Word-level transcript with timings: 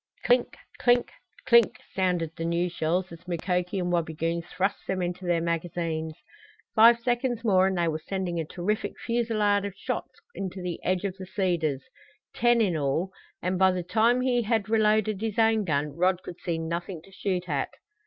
Clink 0.25 0.57
clink 0.79 1.11
clink 1.45 1.79
sounded 1.93 2.31
the 2.35 2.43
new 2.43 2.69
shells 2.69 3.11
as 3.11 3.27
Mukoki 3.27 3.77
and 3.77 3.91
Wabigoon 3.93 4.41
thrust 4.41 4.87
them 4.87 4.99
into 4.99 5.27
their 5.27 5.41
magazines. 5.41 6.15
Five 6.73 6.97
seconds 6.97 7.43
more 7.43 7.67
and 7.67 7.77
they 7.77 7.87
were 7.87 7.99
sending 8.03 8.39
a 8.39 8.45
terrific 8.45 8.93
fusillade 9.05 9.63
of 9.63 9.75
shots 9.75 10.19
into 10.33 10.59
the 10.59 10.83
edge 10.83 11.03
of 11.05 11.17
the 11.17 11.27
cedars 11.27 11.83
ten 12.33 12.61
in 12.61 12.75
all 12.75 13.11
and 13.43 13.59
by 13.59 13.69
the 13.69 13.83
time 13.83 14.21
he 14.21 14.41
had 14.41 14.69
reloaded 14.69 15.21
his 15.21 15.37
own 15.37 15.65
gun 15.65 15.95
Rod 15.95 16.23
could 16.23 16.39
see 16.39 16.57
nothing 16.57 17.03
to 17.03 17.11
shoot 17.11 17.47
at. 17.47 17.69